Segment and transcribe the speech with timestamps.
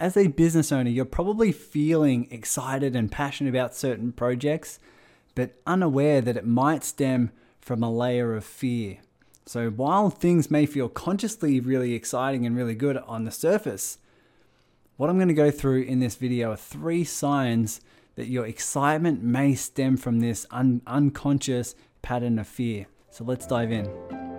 [0.00, 4.80] as a business owner, you're probably feeling excited and passionate about certain projects,
[5.34, 8.98] but unaware that it might stem from a layer of fear.
[9.44, 13.98] So while things may feel consciously really exciting and really good on the surface,
[14.96, 17.82] what I'm going to go through in this video are three signs
[18.16, 22.86] that your excitement may stem from this un- unconscious pattern of fear.
[23.10, 24.29] So let's dive in.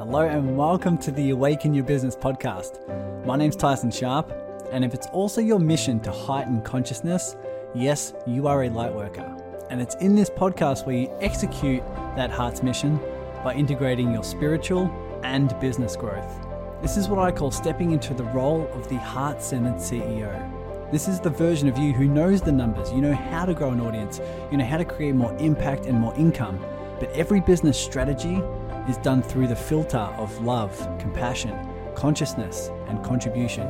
[0.00, 3.26] Hello, and welcome to the Awaken Your Business podcast.
[3.26, 4.32] My name's Tyson Sharp,
[4.72, 7.36] and if it's also your mission to heighten consciousness,
[7.74, 9.36] yes, you are a light worker.
[9.68, 11.82] And it's in this podcast where you execute
[12.16, 12.98] that heart's mission
[13.44, 14.90] by integrating your spiritual
[15.22, 16.46] and business growth.
[16.80, 20.90] This is what I call stepping into the role of the heart centered CEO.
[20.90, 23.72] This is the version of you who knows the numbers, you know how to grow
[23.72, 24.18] an audience,
[24.50, 26.58] you know how to create more impact and more income.
[26.98, 28.42] But every business strategy
[28.90, 31.56] is done through the filter of love, compassion,
[31.94, 33.64] consciousness, and contribution.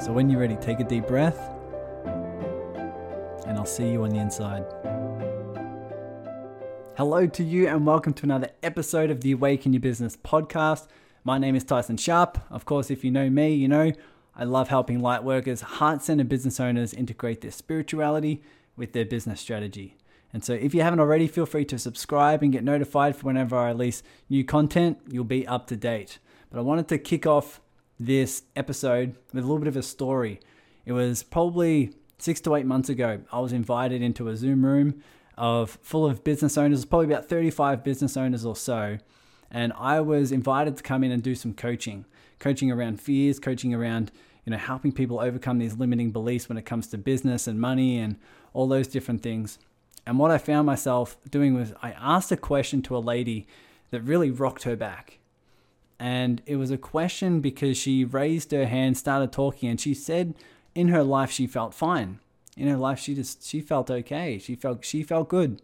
[0.00, 1.38] So when you're ready, take a deep breath,
[3.46, 4.64] and I'll see you on the inside.
[6.96, 10.88] Hello to you, and welcome to another episode of the Awaken Your Business podcast.
[11.22, 12.38] My name is Tyson Sharp.
[12.50, 13.92] Of course, if you know me, you know
[14.34, 18.42] I love helping light workers, heart centered business owners integrate their spirituality
[18.76, 19.97] with their business strategy.
[20.32, 23.56] And so, if you haven't already, feel free to subscribe and get notified for whenever
[23.56, 24.98] I release new content.
[25.10, 26.18] You'll be up to date.
[26.50, 27.60] But I wanted to kick off
[27.98, 30.40] this episode with a little bit of a story.
[30.84, 33.20] It was probably six to eight months ago.
[33.32, 35.02] I was invited into a Zoom room
[35.36, 38.98] of full of business owners, probably about 35 business owners or so.
[39.50, 42.04] And I was invited to come in and do some coaching,
[42.38, 44.10] coaching around fears, coaching around,
[44.44, 47.98] you know, helping people overcome these limiting beliefs when it comes to business and money
[47.98, 48.16] and
[48.52, 49.58] all those different things.
[50.06, 53.46] And what I found myself doing was I asked a question to a lady
[53.90, 55.18] that really rocked her back.
[55.98, 60.34] And it was a question because she raised her hand, started talking, and she said
[60.74, 62.20] in her life she felt fine
[62.58, 64.38] in her life she just she felt okay.
[64.38, 65.62] She felt she felt good.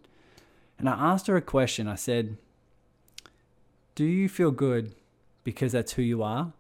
[0.79, 1.89] And I asked her a question.
[1.89, 2.37] I said,
[3.95, 4.95] "Do you feel good
[5.43, 6.53] because that's who you are?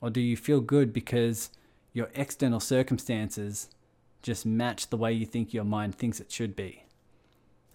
[0.00, 1.50] Or do you feel good because
[1.92, 3.68] your external circumstances
[4.22, 6.84] just match the way you think your mind thinks it should be?"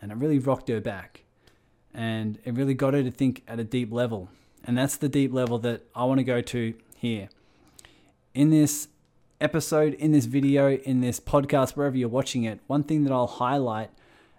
[0.01, 1.23] And it really rocked her back.
[1.93, 4.29] And it really got her to think at a deep level.
[4.63, 7.29] And that's the deep level that I want to go to here.
[8.33, 8.89] In this
[9.39, 13.27] episode, in this video, in this podcast, wherever you're watching it, one thing that I'll
[13.27, 13.91] highlight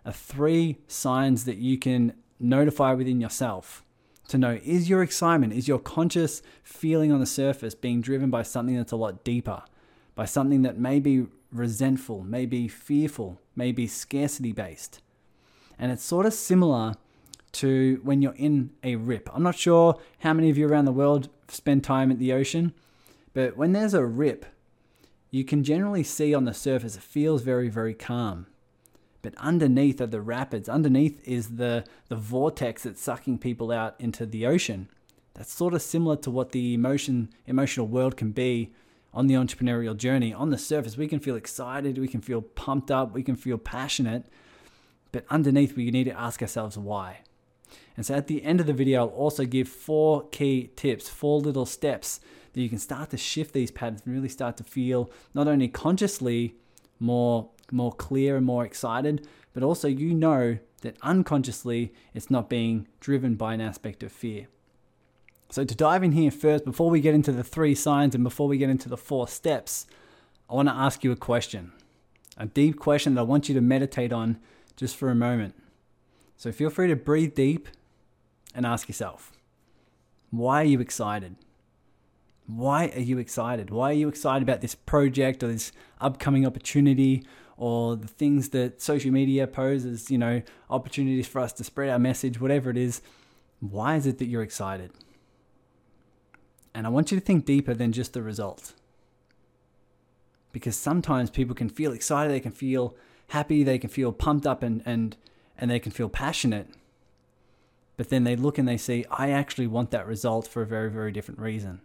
[0.04, 3.84] are three signs that you can notify within yourself
[4.28, 8.42] to know is your excitement, is your conscious feeling on the surface being driven by
[8.42, 9.62] something that's a lot deeper,
[10.14, 15.00] by something that may be resentful, may be fearful, may be scarcity based.
[15.78, 16.94] And it's sort of similar
[17.52, 19.28] to when you're in a rip.
[19.32, 22.74] I'm not sure how many of you around the world spend time at the ocean,
[23.32, 24.46] but when there's a rip,
[25.30, 28.46] you can generally see on the surface it feels very, very calm.
[29.22, 34.24] But underneath are the rapids, underneath is the, the vortex that's sucking people out into
[34.24, 34.88] the ocean.
[35.34, 38.72] That's sort of similar to what the emotion emotional world can be
[39.12, 40.32] on the entrepreneurial journey.
[40.32, 43.58] On the surface, we can feel excited, we can feel pumped up, we can feel
[43.58, 44.26] passionate,
[45.16, 47.20] but underneath we need to ask ourselves why.
[47.96, 51.40] And so at the end of the video, I'll also give four key tips, four
[51.40, 52.20] little steps
[52.52, 55.68] that you can start to shift these patterns and really start to feel not only
[55.68, 56.56] consciously
[57.00, 62.86] more more clear and more excited, but also you know that unconsciously it's not being
[63.00, 64.48] driven by an aspect of fear.
[65.48, 68.48] So to dive in here first, before we get into the three signs and before
[68.48, 69.86] we get into the four steps,
[70.50, 71.72] I want to ask you a question.
[72.36, 74.38] A deep question that I want you to meditate on
[74.76, 75.54] just for a moment.
[76.36, 77.68] So feel free to breathe deep
[78.54, 79.32] and ask yourself,
[80.30, 81.36] why are you excited?
[82.46, 83.70] Why are you excited?
[83.70, 87.24] Why are you excited about this project or this upcoming opportunity
[87.56, 91.98] or the things that social media poses, you know, opportunities for us to spread our
[91.98, 93.00] message, whatever it is?
[93.60, 94.92] Why is it that you're excited?
[96.74, 98.74] And I want you to think deeper than just the result.
[100.52, 102.94] Because sometimes people can feel excited, they can feel
[103.28, 105.16] happy, they can feel pumped up and and
[105.58, 106.68] and they can feel passionate.
[107.96, 110.90] But then they look and they see, I actually want that result for a very,
[110.90, 111.80] very different reason.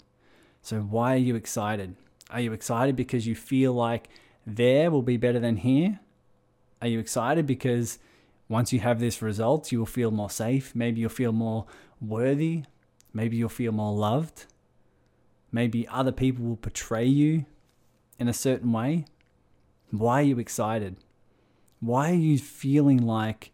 [0.62, 1.96] So, why are you excited?
[2.30, 4.10] Are you excited because you feel like
[4.46, 6.00] there will be better than here?
[6.82, 8.00] Are you excited because
[8.50, 10.76] once you have this result, you will feel more safe?
[10.76, 11.66] Maybe you'll feel more
[12.02, 12.64] worthy.
[13.14, 14.46] Maybe you'll feel more loved.
[15.52, 17.46] Maybe other people will portray you
[18.20, 19.06] in a certain way.
[19.90, 20.98] Why are you excited?
[21.82, 23.52] Why are you feeling like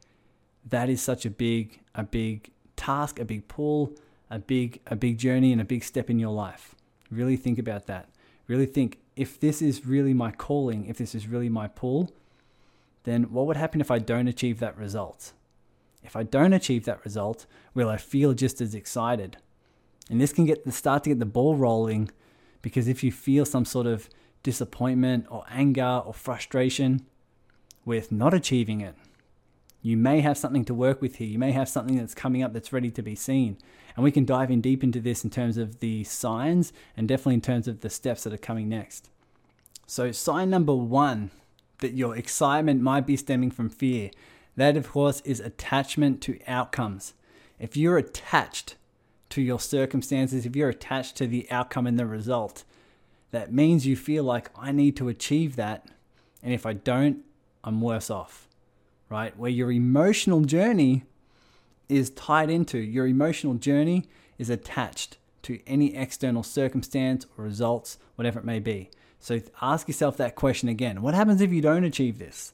[0.65, 3.93] that is such a big, a big task, a big pull,
[4.29, 6.75] a big, a big journey, and a big step in your life?
[7.09, 8.09] Really think about that.
[8.47, 12.11] Really think if this is really my calling, if this is really my pull,
[13.03, 15.31] then what would happen if I don't achieve that result?
[16.03, 19.37] If I don't achieve that result, will I feel just as excited?
[20.09, 22.11] And this can get the start to get the ball rolling
[22.61, 24.09] because if you feel some sort of
[24.43, 27.05] disappointment or anger or frustration
[27.87, 28.95] with not achieving it,
[29.81, 31.27] you may have something to work with here.
[31.27, 33.57] You may have something that's coming up that's ready to be seen.
[33.95, 37.35] And we can dive in deep into this in terms of the signs and definitely
[37.35, 39.09] in terms of the steps that are coming next.
[39.85, 41.31] So, sign number one
[41.79, 44.11] that your excitement might be stemming from fear.
[44.57, 47.13] That, of course, is attachment to outcomes.
[47.59, 48.75] If you're attached
[49.29, 52.65] to your circumstances, if you're attached to the outcome and the result,
[53.31, 55.87] that means you feel like I need to achieve that.
[56.43, 57.23] And if I don't,
[57.67, 58.47] I'm worse off,
[59.09, 59.37] right?
[59.37, 61.03] Where your emotional journey
[61.89, 64.05] is tied into, your emotional journey
[64.37, 68.89] is attached to any external circumstance or results, whatever it may be.
[69.19, 71.01] So ask yourself that question again.
[71.01, 72.53] What happens if you don't achieve this?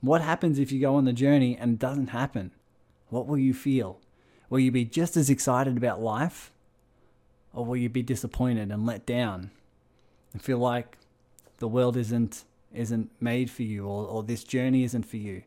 [0.00, 2.52] What happens if you go on the journey and it doesn't happen?
[3.10, 4.00] What will you feel?
[4.48, 6.50] Will you be just as excited about life?
[7.52, 9.50] Or will you be disappointed and let down
[10.32, 10.96] and feel like
[11.58, 15.42] the world isn't isn't made for you or, or this journey isn't for you?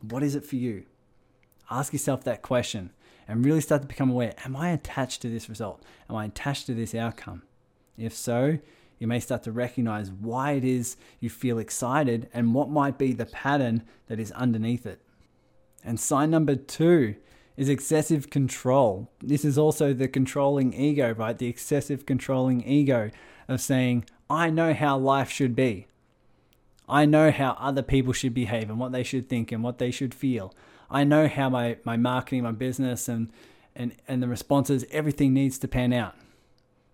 [0.00, 0.84] What is it for you?
[1.70, 2.90] Ask yourself that question
[3.26, 5.82] and really start to become aware Am I attached to this result?
[6.08, 7.42] Am I attached to this outcome?
[7.96, 8.58] If so,
[8.98, 13.12] you may start to recognize why it is you feel excited and what might be
[13.12, 15.00] the pattern that is underneath it.
[15.84, 17.16] And sign number two
[17.56, 19.10] is excessive control.
[19.20, 21.36] This is also the controlling ego, right?
[21.36, 23.10] The excessive controlling ego
[23.48, 25.86] of saying, I know how life should be.
[26.88, 29.90] I know how other people should behave and what they should think and what they
[29.90, 30.54] should feel.
[30.90, 33.30] I know how my, my marketing, my business, and,
[33.76, 36.14] and, and the responses, everything needs to pan out.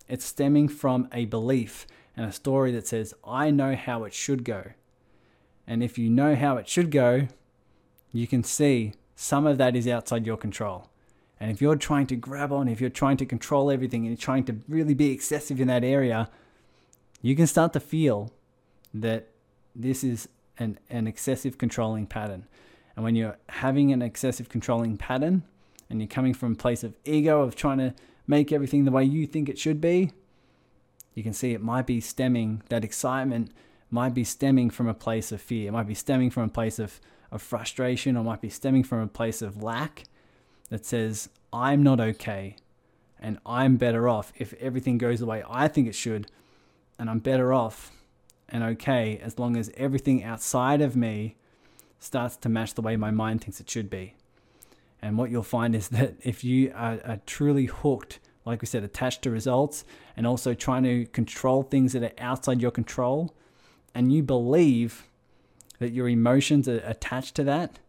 [0.09, 1.87] It's stemming from a belief
[2.17, 4.73] and a story that says, I know how it should go.
[5.67, 7.29] And if you know how it should go,
[8.13, 10.91] you can see some of that is outside your control.
[11.41, 14.17] And if you're trying to grab on, if you're trying to control everything and you're
[14.17, 16.31] trying to really be excessive in that area,
[17.23, 18.33] you can start to feel
[18.93, 19.29] that
[19.75, 20.29] this is
[20.59, 22.47] an, an excessive controlling pattern.
[22.97, 25.43] And when you're having an excessive controlling pattern
[25.91, 27.95] and you're coming from a place of ego, of trying to
[28.27, 30.13] make everything the way you think it should be,
[31.15, 33.53] you can see it might be stemming, that excitement
[33.91, 35.69] might be stemming from a place of fear.
[35.69, 37.01] It might be stemming from a place of
[37.35, 40.05] of frustration or might be stemming from a place of lack
[40.71, 42.57] that says, I'm not okay
[43.21, 46.29] and I'm better off if everything goes the way I think it should,
[46.99, 47.91] and I'm better off
[48.55, 51.35] and okay as long as everything outside of me
[51.99, 54.15] starts to match the way my mind thinks it should be.
[55.03, 58.85] And what you'll find is that if you are, are truly hooked, like we said,
[58.85, 59.85] attached to results
[60.17, 63.35] and also trying to control things that are outside your control,
[63.93, 65.09] and you believe
[65.81, 67.81] that your emotions are attached to that,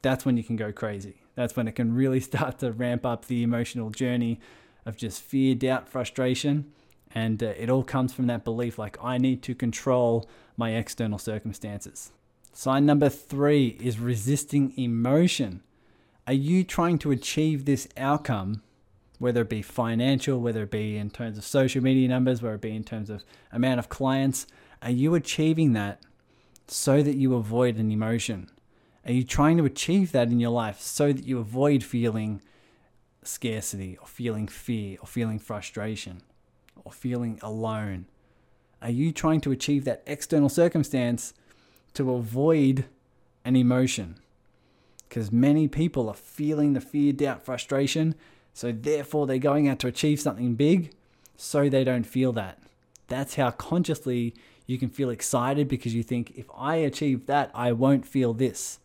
[0.00, 1.16] that's when you can go crazy.
[1.34, 4.40] That's when it can really start to ramp up the emotional journey
[4.86, 6.72] of just fear, doubt, frustration.
[7.14, 11.18] And uh, it all comes from that belief like, I need to control my external
[11.18, 12.12] circumstances.
[12.52, 15.62] Sign number three is resisting emotion.
[16.26, 18.62] Are you trying to achieve this outcome,
[19.18, 22.60] whether it be financial, whether it be in terms of social media numbers, whether it
[22.60, 24.46] be in terms of amount of clients?
[24.82, 26.02] Are you achieving that
[26.66, 28.50] so that you avoid an emotion?
[29.04, 32.40] Are you trying to achieve that in your life so that you avoid feeling
[33.24, 36.22] scarcity or feeling fear or feeling frustration
[36.84, 38.06] or feeling alone?
[38.80, 41.34] Are you trying to achieve that external circumstance
[41.94, 42.86] to avoid
[43.44, 44.16] an emotion?
[45.08, 48.14] Because many people are feeling the fear, doubt, frustration,
[48.54, 50.92] so therefore they're going out to achieve something big
[51.36, 52.58] so they don't feel that.
[53.08, 54.34] That's how consciously
[54.66, 58.78] you can feel excited because you think, if I achieve that, I won't feel this.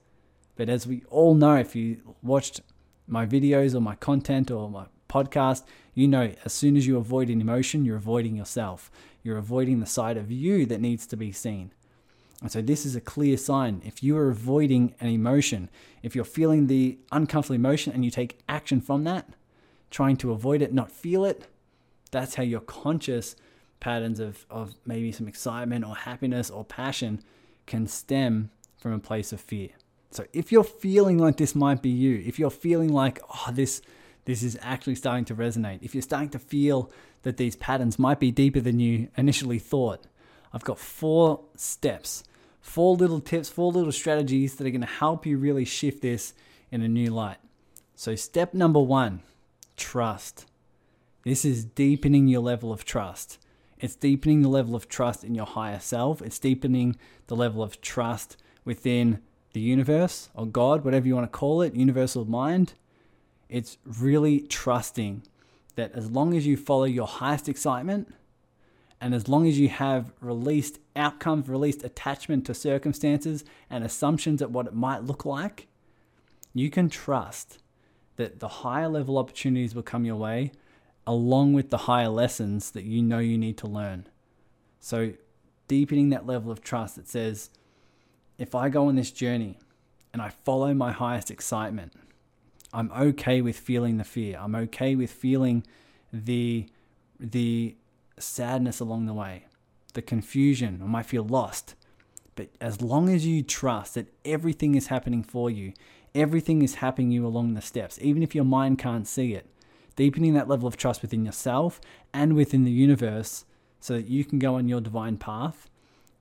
[0.55, 2.61] But as we all know, if you watched
[3.07, 7.29] my videos or my content or my podcast, you know as soon as you avoid
[7.29, 8.91] an emotion, you're avoiding yourself.
[9.23, 11.71] You're avoiding the side of you that needs to be seen.
[12.41, 13.81] And so this is a clear sign.
[13.83, 15.69] If you are avoiding an emotion,
[16.03, 19.27] if you're feeling the uncomfortable emotion and you take action from that,
[19.89, 21.47] trying to avoid it, not feel it,
[22.11, 23.35] that's how you're conscious
[23.79, 27.21] patterns of, of maybe some excitement or happiness or passion
[27.65, 29.69] can stem from a place of fear.
[30.11, 33.81] So if you're feeling like this might be you, if you're feeling like, oh, this
[34.27, 36.91] this is actually starting to resonate, if you're starting to feel
[37.23, 40.05] that these patterns might be deeper than you initially thought,
[40.51, 42.25] I've got four steps,
[42.59, 46.33] four little tips, four little strategies that are going to help you really shift this
[46.71, 47.37] in a new light.
[47.95, 49.21] So, step number one
[49.77, 50.45] trust.
[51.23, 53.39] This is deepening your level of trust.
[53.79, 56.21] It's deepening the level of trust in your higher self.
[56.21, 59.21] It's deepening the level of trust within
[59.53, 62.73] the universe or God, whatever you want to call it, universal mind.
[63.49, 65.23] It's really trusting
[65.75, 68.13] that as long as you follow your highest excitement
[68.99, 74.51] and as long as you have released outcomes, released attachment to circumstances and assumptions at
[74.51, 75.67] what it might look like,
[76.53, 77.59] you can trust
[78.15, 80.51] that the higher level opportunities will come your way
[81.05, 84.07] along with the higher lessons that you know you need to learn.
[84.79, 85.13] So,
[85.67, 87.49] deepening that level of trust that says,
[88.37, 89.57] if I go on this journey
[90.13, 91.93] and I follow my highest excitement,
[92.73, 94.37] I'm okay with feeling the fear.
[94.39, 95.63] I'm okay with feeling
[96.11, 96.67] the
[97.19, 97.75] the
[98.19, 99.45] sadness along the way,
[99.93, 100.81] the confusion.
[100.83, 101.75] I might feel lost.
[102.35, 105.73] But as long as you trust that everything is happening for you,
[106.13, 109.47] everything is happening you along the steps, even if your mind can't see it,
[109.95, 111.81] deepening that level of trust within yourself
[112.13, 113.45] and within the universe
[113.79, 115.67] so that you can go on your divine path,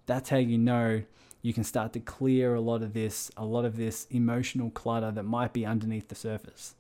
[0.07, 1.03] that's how you know
[1.47, 5.13] you can start to clear a lot of this, a lot of this emotional clutter
[5.13, 6.75] that might be underneath the surface.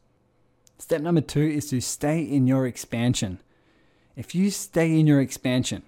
[0.77, 3.39] Step number two is to stay in your expansion.
[4.17, 5.85] If you stay in your expansion,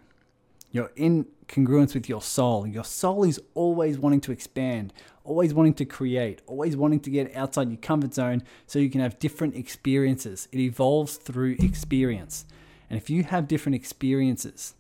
[0.70, 2.68] you're in congruence with your soul.
[2.68, 4.92] Your soul is always wanting to expand,
[5.24, 9.00] always wanting to create, always wanting to get outside your comfort zone so you can
[9.00, 10.46] have different experiences.
[10.52, 12.44] It evolves through experience.
[12.88, 14.74] And if you have different experiences,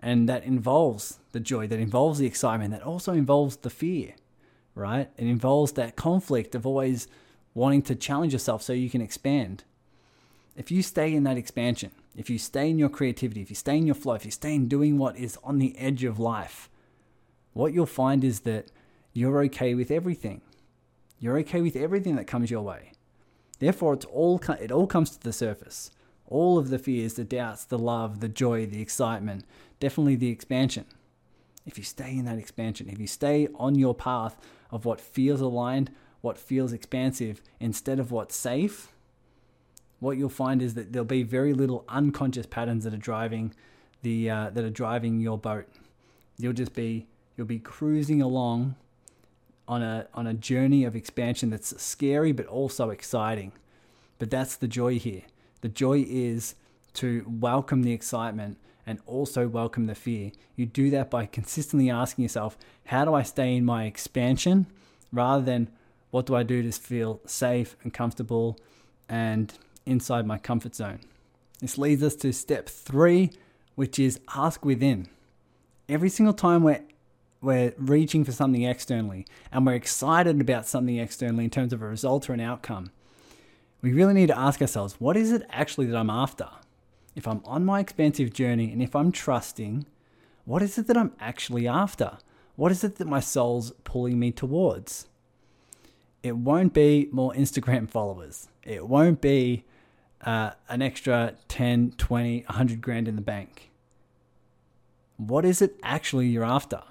[0.00, 4.14] and that involves the joy, that involves the excitement, that also involves the fear,
[4.74, 5.10] right?
[5.16, 7.08] It involves that conflict of always
[7.54, 9.64] wanting to challenge yourself so you can expand.
[10.56, 13.76] If you stay in that expansion, if you stay in your creativity, if you stay
[13.76, 16.68] in your flow, if you stay in doing what is on the edge of life,
[17.52, 18.70] what you'll find is that
[19.12, 20.40] you're okay with everything.
[21.20, 22.92] You're okay with everything that comes your way.
[23.58, 25.90] Therefore, it's all it all comes to the surface.
[26.28, 29.44] All of the fears, the doubts, the love, the joy, the excitement,
[29.80, 30.84] definitely the expansion.
[31.66, 34.36] If you stay in that expansion, if you stay on your path
[34.70, 38.92] of what feels aligned, what feels expansive, instead of what's safe,
[40.00, 43.54] what you'll find is that there'll be very little unconscious patterns that are driving
[44.02, 45.66] the uh, that are driving your boat.
[46.36, 47.06] You'll just be
[47.36, 48.76] you'll be cruising along
[49.66, 53.52] on a on a journey of expansion that's scary but also exciting.
[54.18, 55.22] But that's the joy here.
[55.60, 56.54] The joy is
[56.94, 60.32] to welcome the excitement and also welcome the fear.
[60.56, 64.66] You do that by consistently asking yourself, how do I stay in my expansion
[65.12, 65.70] rather than
[66.10, 68.58] what do I do to feel safe and comfortable
[69.08, 69.52] and
[69.84, 71.00] inside my comfort zone?
[71.60, 73.30] This leads us to step three,
[73.74, 75.08] which is ask within.
[75.88, 76.82] Every single time we're
[77.40, 81.86] we're reaching for something externally and we're excited about something externally in terms of a
[81.86, 82.90] result or an outcome,
[83.80, 86.48] we really need to ask ourselves what is it actually that I'm after?
[87.14, 89.86] If I'm on my expansive journey and if I'm trusting,
[90.44, 92.18] what is it that I'm actually after?
[92.56, 95.06] What is it that my soul's pulling me towards?
[96.22, 98.48] It won't be more Instagram followers.
[98.62, 99.64] It won't be
[100.22, 103.70] uh, an extra 10, 20, 100 grand in the bank.
[105.16, 106.82] What is it actually you're after?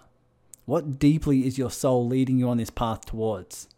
[0.65, 3.69] What deeply is your soul leading you on this path towards?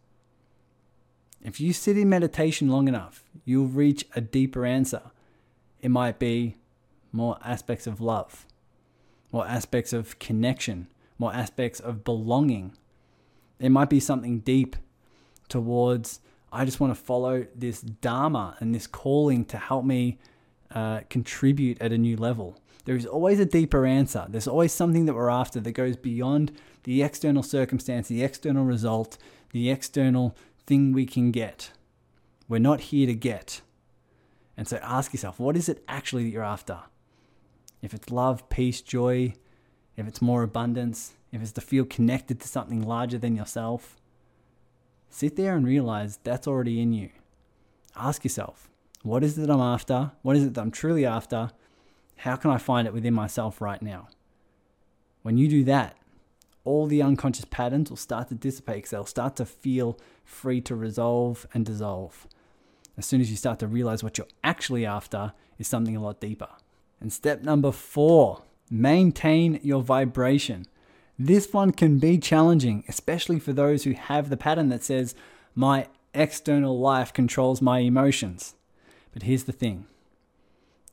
[1.43, 5.01] If you sit in meditation long enough, you'll reach a deeper answer.
[5.81, 6.57] It might be
[7.11, 8.45] more aspects of love,
[9.31, 12.73] more aspects of connection, more aspects of belonging.
[13.59, 14.75] It might be something deep
[15.47, 16.19] towards,
[16.51, 20.19] I just want to follow this Dharma and this calling to help me
[20.73, 22.59] uh, contribute at a new level.
[22.85, 24.25] There is always a deeper answer.
[24.29, 26.51] There's always something that we're after that goes beyond
[26.83, 29.17] the external circumstance, the external result,
[29.51, 30.35] the external
[30.69, 31.71] thing we can get.
[32.47, 33.61] We're not here to get.
[34.55, 36.81] And so ask yourself, what is it actually that you're after?
[37.81, 39.33] If it's love, peace, joy,
[39.97, 43.95] if it's more abundance, if it's to feel connected to something larger than yourself,
[45.09, 47.09] sit there and realize that's already in you.
[47.95, 48.69] Ask yourself,
[49.01, 50.11] what is it that I'm after?
[50.21, 51.49] What is it that I'm truly after?
[52.17, 54.07] How can I find it within myself right now?
[55.23, 55.97] When you do that,
[56.63, 60.75] all the unconscious patterns will start to dissipate because they'll start to feel free to
[60.75, 62.27] resolve and dissolve.
[62.97, 66.19] As soon as you start to realize what you're actually after is something a lot
[66.19, 66.49] deeper.
[66.99, 70.65] And step number four, maintain your vibration.
[71.17, 75.15] This one can be challenging, especially for those who have the pattern that says,
[75.55, 78.55] my external life controls my emotions.
[79.13, 79.87] But here's the thing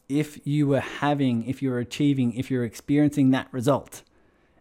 [0.08, 4.02] if you were having, if you're achieving, if you're experiencing that result,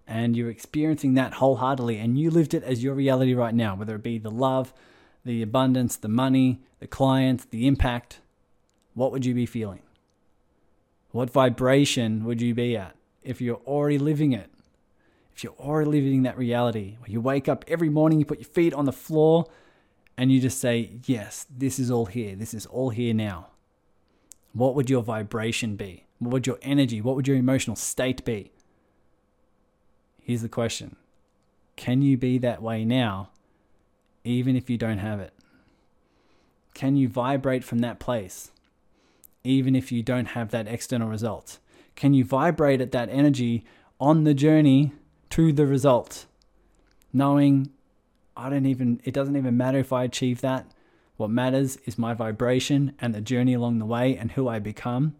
[0.07, 3.95] and you're experiencing that wholeheartedly and you lived it as your reality right now, whether
[3.95, 4.73] it be the love,
[5.23, 8.19] the abundance, the money, the clients, the impact,
[8.93, 9.81] what would you be feeling?
[11.11, 12.95] What vibration would you be at
[13.25, 14.49] if you're already living it.
[15.35, 18.47] If you're already living that reality, where you wake up every morning, you put your
[18.47, 19.47] feet on the floor,
[20.17, 22.35] and you just say, Yes, this is all here.
[22.37, 23.47] This is all here now.
[24.53, 26.05] What would your vibration be?
[26.19, 28.51] What would your energy, what would your emotional state be?
[30.25, 30.95] Here's the question
[31.75, 33.29] Can you be that way now,
[34.23, 35.33] even if you don't have it?
[36.73, 38.51] Can you vibrate from that place,
[39.43, 41.59] even if you don't have that external result?
[41.95, 43.63] Can you vibrate at that energy
[43.99, 44.91] on the journey
[45.29, 46.25] to the result,
[47.13, 47.69] knowing
[48.35, 50.65] I don't even, it doesn't even matter if I achieve that.
[51.17, 55.15] What matters is my vibration and the journey along the way and who I become.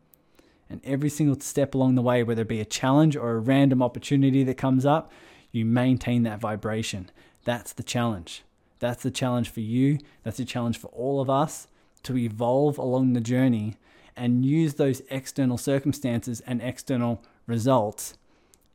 [0.69, 3.83] And every single step along the way, whether it be a challenge or a random
[3.83, 5.11] opportunity that comes up,
[5.51, 7.09] you maintain that vibration.
[7.43, 8.43] That's the challenge.
[8.79, 9.99] That's the challenge for you.
[10.23, 11.67] That's the challenge for all of us
[12.03, 13.77] to evolve along the journey
[14.15, 18.15] and use those external circumstances and external results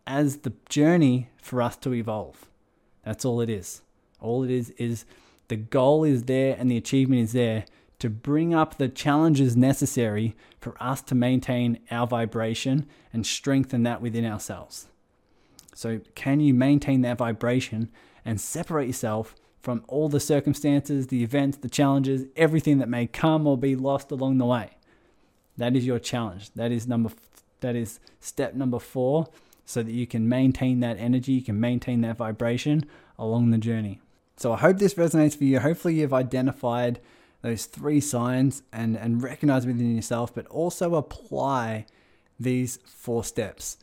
[0.06, 2.46] as the journey for us to evolve.
[3.04, 3.82] That's all it is.
[4.20, 5.04] All it is is
[5.48, 7.64] the goal is there and the achievement is there
[8.00, 14.02] to bring up the challenges necessary for us to maintain our vibration and strengthen that
[14.02, 14.88] within ourselves.
[15.74, 17.90] So, can you maintain that vibration
[18.24, 23.46] and separate yourself from all the circumstances, the events, the challenges, everything that may come
[23.46, 24.76] or be lost along the way?
[25.56, 26.50] That is your challenge.
[26.54, 27.10] That is number
[27.60, 29.26] that is step number 4
[29.66, 32.84] so that you can maintain that energy, you can maintain that vibration
[33.18, 34.00] along the journey.
[34.36, 35.60] So I hope this resonates for you.
[35.60, 36.98] Hopefully you've identified
[37.42, 41.86] those three signs and, and recognize within yourself, but also apply
[42.38, 43.78] these four steps.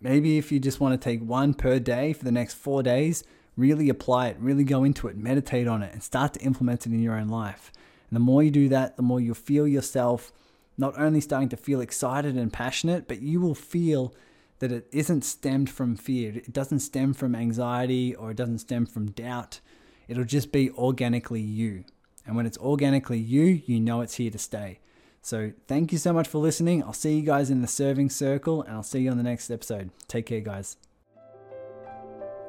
[0.00, 3.22] Maybe if you just want to take one per day for the next four days,
[3.56, 6.92] really apply it, really go into it, meditate on it, and start to implement it
[6.92, 7.70] in your own life.
[8.10, 10.32] And the more you do that, the more you'll feel yourself
[10.76, 14.14] not only starting to feel excited and passionate, but you will feel
[14.58, 16.32] that it isn't stemmed from fear.
[16.34, 19.60] It doesn't stem from anxiety or it doesn't stem from doubt.
[20.08, 21.84] It'll just be organically you.
[22.26, 24.78] And when it's organically you, you know it's here to stay.
[25.20, 26.82] So thank you so much for listening.
[26.82, 29.50] I'll see you guys in the serving circle and I'll see you on the next
[29.50, 29.90] episode.
[30.08, 30.76] Take care, guys.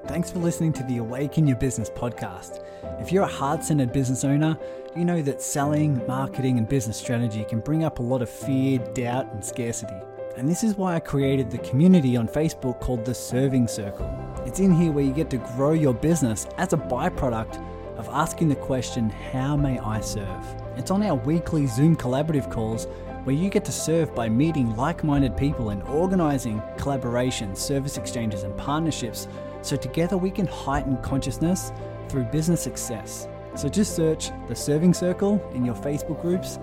[0.07, 2.61] Thanks for listening to the Awaken Your Business podcast.
[2.99, 4.57] If you're a heart centered business owner,
[4.97, 8.79] you know that selling, marketing, and business strategy can bring up a lot of fear,
[8.93, 9.95] doubt, and scarcity.
[10.35, 14.11] And this is why I created the community on Facebook called the Serving Circle.
[14.45, 17.63] It's in here where you get to grow your business as a byproduct
[18.03, 20.45] of asking the question, How may I serve?
[20.75, 22.85] It's on our weekly Zoom collaborative calls
[23.23, 28.43] where you get to serve by meeting like minded people and organizing collaborations, service exchanges,
[28.43, 29.29] and partnerships
[29.61, 31.71] so together we can heighten consciousness
[32.09, 33.29] through business success.
[33.55, 36.59] So just search the Serving Circle in your Facebook groups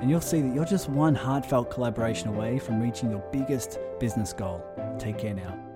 [0.00, 4.32] and you'll see that you're just one heartfelt collaboration away from reaching your biggest business
[4.32, 4.64] goal.
[4.98, 5.69] Take care now.